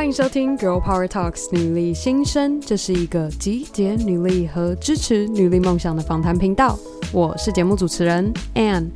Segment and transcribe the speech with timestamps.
[0.00, 6.78] 欢迎收听 Girl Power Talks 女力新生，这是一个集结女力和支持女力梦想的访谈频道。
[7.12, 8.88] 我是节目主持人 Anne，。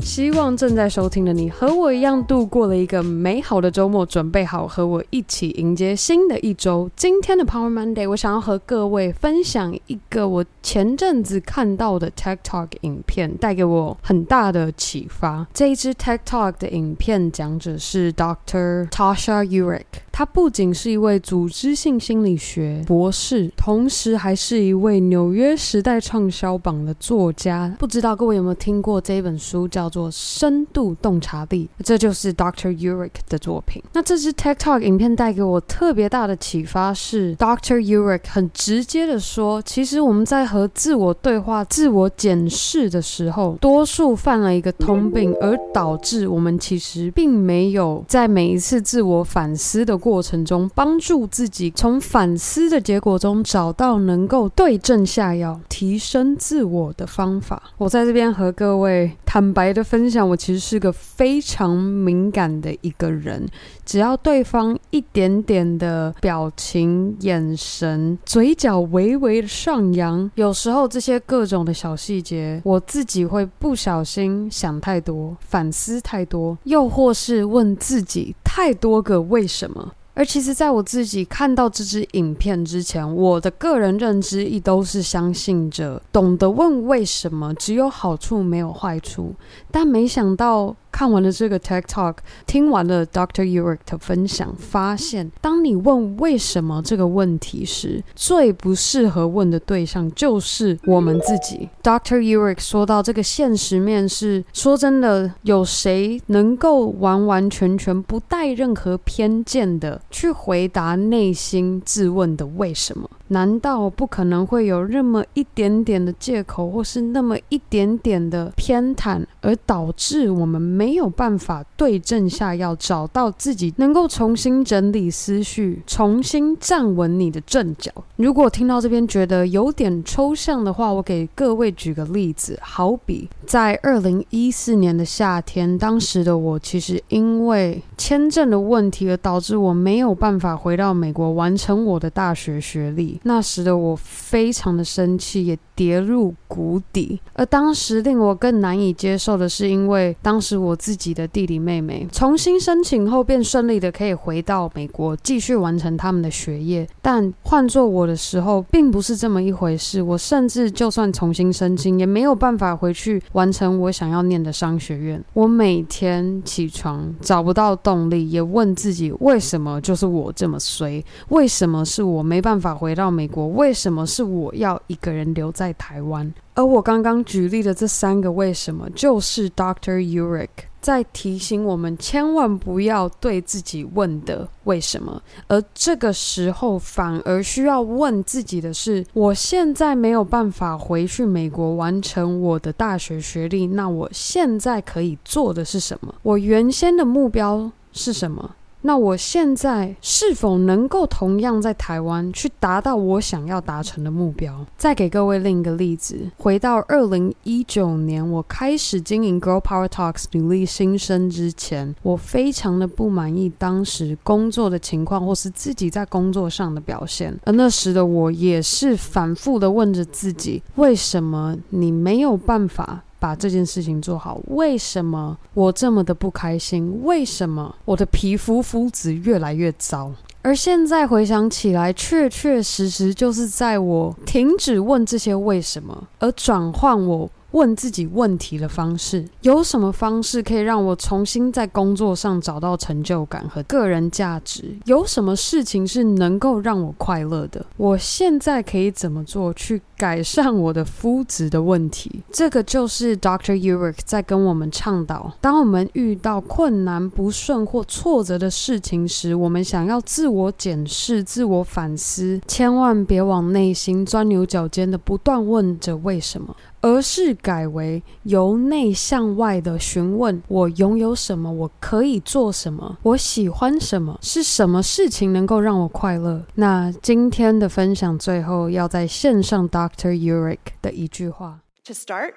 [0.00, 6.90] 希望正在收听的你和我一样度过了一个美好的周末，准备好和我一起迎接新的一周。
[6.96, 15.46] 今天的 Power Monday，我想要和各位分享一个我前阵子看到的 TikTok 影片，带给我很大的启发。
[15.54, 18.88] 这一支 TikTok 的影片讲者是 Dr.
[18.88, 19.82] Tasha Urich
[20.18, 27.72] 他不仅是一位组织性心理学博士，同时还是一位纽约时代畅销榜的作家。
[27.78, 29.88] 不知道各位有没有听过这本书叫？
[29.88, 32.76] 做深度洞察力，这就是 Dr.
[32.76, 33.82] Eurich 的作品。
[33.92, 37.78] 那这支 TikTok 影片带给我特别大的启发是，Dr.
[37.78, 57.62] Eurich 很直接的说，其实我们在和自我对话、自我检视的时候，多数犯了一个通病，而导致我们其实并没有在每一次自我反思的过过程中，帮助自己从反思的结果中找到能够对症下药、提升自我的方法。
[57.76, 59.68] 我在这边和各位坦白。
[59.68, 63.46] 的分享，我其实是个非常敏感的一个人。
[63.84, 79.92] 只要对方一点点的表情、眼神、嘴角微微的上扬，有时候这些各种的小细节，我自己会不小心想太多、反思太多，又或是问自己太多个为什么。
[80.18, 89.32] 而其实，在我自己看到这支影片之前，我的个人认知亦都是相信着，懂得问为什么，只有好处没有坏处。
[89.70, 90.74] 但没想到。
[90.98, 101.68] 看完了这个 TED Talk，听完了 Doctor Eurich 的分享，发现当你问为什么这个问题时，最不适合问的对象就是我们自己。
[101.84, 113.08] Doctor Eurich 说到这个现实面是，说真的，有谁能够完完全全不带任何偏见的去回答内心自问的为什么？
[113.28, 127.92] 难道不可能会有那么一点点的借口，或是那么一点点的偏袒，而导致我们没有办法对症下药，找到自己能够重新整理思绪，重新站稳你的阵脚？
[128.16, 143.17] 如果听到这边觉得有点抽象的话，我给各位举个例子，好比在二零一四年的夏天，当时的我其实因为签证的问题而导致我没有办法回到美国完成我的大学学历。
[143.22, 147.20] 那时的我非常的生气，也跌入谷底。
[147.34, 156.86] 而当时令我更难以接受的是，因为当时我自己的弟弟妹妹重新申请后，便顺利的可以回到美国继续完成他们的学业。
[157.00, 160.02] 但换做我的时候，并不是这么一回事。
[160.02, 165.22] 我甚至就算重新申请，也没有办法回去完成我想要念的商学院。
[165.32, 171.04] 我每天起床找不到动力，也问自己为什么就是我这么衰？
[171.28, 173.46] 为什么是我没办法回到美国？
[173.48, 176.32] 为什么是我要一个人留在台湾？
[176.54, 179.98] 而我刚刚举例的这三个为什么，就是 Dr.
[180.00, 180.48] Eurich
[180.80, 185.22] 在提醒我们，千万不要对自己问的为什么。
[185.46, 196.12] 而这个时候，反而需要问自己的是：我现在没有办法回去美国完成我的大学学历，那我现在可以做的是什么？
[196.22, 198.56] 我原先的目标是什么？
[198.88, 204.64] 那我现在是否能够同样在台湾去达到我想要达成的目标？
[204.78, 217.38] 再给各位另一个例子，回到二零一九年，我开始经营 Girl Power Talks 女力新生之前，我非常的不满意当时工作的情况，或是自己在工作上的表现。
[217.44, 223.04] 而那时的我也是反复的问着自己：为什么你没有办法？
[223.18, 227.00] 把这件事情做好，为什么我这么的不开心？
[227.04, 230.12] 为什么我的皮肤肤质越来越糟？
[230.42, 237.28] 而现在回想起来，确确实实就是在我停止问这些为什么，而转换我。
[237.52, 244.76] 问自己问题的方式，有什么方式可以让我重新在工作上找到成就感和个人价值？
[244.84, 247.64] 有什么事情是能够让我快乐的？
[247.76, 252.22] 我现在可以怎么做去改善我的肤质的问题？
[252.30, 253.54] 这个就是 Dr.
[253.54, 266.54] Eurich 在跟我们倡导：当我们遇到困难、不顺或挫折的事情时，我们想要自我检视、自我反思，千万别往内心钻牛角尖的不断问着为什么。
[266.81, 271.51] 而是改为由内向外的询问：我拥有什么？
[271.51, 272.97] 我可以做什么？
[273.03, 274.17] 我喜欢什么？
[274.21, 276.45] 是什么事情能够让我快乐？
[276.55, 280.11] 那今天的分享最后要在线上 Dr.
[280.11, 282.33] Eurich 的一句话：To start,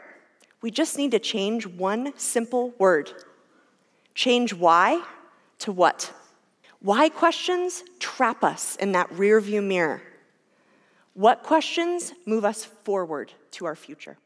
[0.60, 3.08] we just need to change one simple word.
[4.14, 5.00] Change why
[5.58, 6.10] to what.
[6.80, 10.00] Why questions trap us in that rearview mirror?
[11.14, 14.16] What questions move us forward to our future?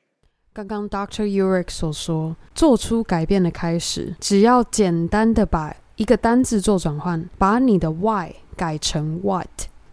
[0.56, 1.26] 刚刚 Dr.
[1.26, 9.50] Urich 所说，做出改变的开始，只要简单的把一个单字做转换，把你的 why 改成 what。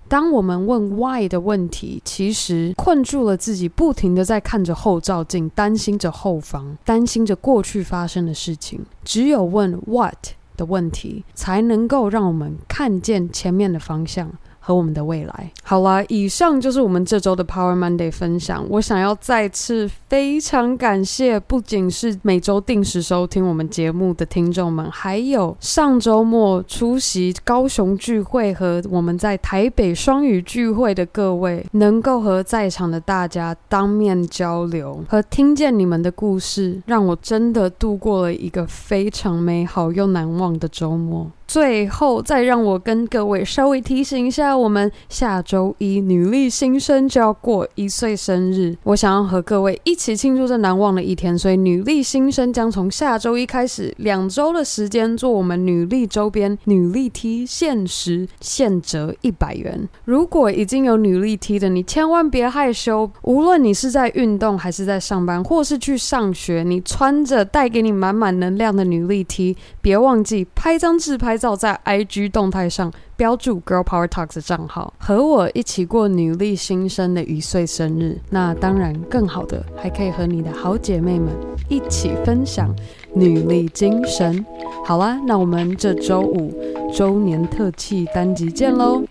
[0.06, 8.86] 当我们问 why 的问题，其实困住了自己，不停的在看着后照镜，担心着后方，担心着过去发生的事情。
[9.02, 10.14] 只有问 what
[10.56, 14.30] 的问题，才能够让我们看见前面的方向。
[14.64, 15.50] 和我们的未来。
[15.64, 18.64] 好啦，以上就是我们这周的 Power Monday 分享。
[18.70, 41.30] 我想要再次非常感谢，不仅是每周定时收听我们节目的听众们，还有上周末出席高雄聚会和我们在台北双语聚会的各位，能够和在场的大家当面交流和听见你们的故事，让我真的度过了一个非常美好又难忘的周末。
[41.48, 59.88] 最后，再让我跟各位稍微提醒一下，我们下周一女力新生就要过一岁生日，我想要和各位一起庆祝这难忘的一天，所以女力新生将从下周一开始两周的时间做我们女力周边女力 T 限时现折一百元。
[60.04, 72.92] 如果已经有女力 T 的，你千万别害羞，无论你是在运动还是在上班，或是去上学，你穿着带给你满满能量的女力 T，别忘记拍张自拍照在 IG 动态上。
[73.22, 78.18] 标注 Girl Power Talks 的账号，和我一起过女力新生的一岁生日。
[78.30, 81.28] 那当然，更好的还可以和你的好姐妹们
[81.68, 82.74] 一起分享
[83.14, 84.44] 女力精神。
[84.84, 86.52] 好啦，那我们这周五
[86.92, 89.04] 周年特辑单集见喽，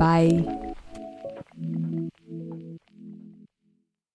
[0.00, 0.63] 拜。